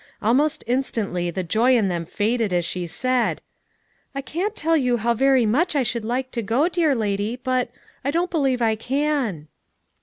[0.19, 3.39] Almost in stantly the joy in them faded as she said:
[4.15, 7.69] "I can't tell you Sow very much I should like to go, dear lady, but—
[8.03, 9.47] I don't believe I can."